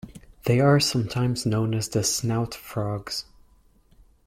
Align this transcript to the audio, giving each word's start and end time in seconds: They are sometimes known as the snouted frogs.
They 0.45 0.59
are 0.59 0.79
sometimes 0.79 1.45
known 1.45 1.75
as 1.75 1.87
the 1.87 2.03
snouted 2.03 2.55
frogs. 2.55 3.25